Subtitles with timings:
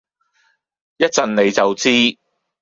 [0.97, 2.17] 一陣你就知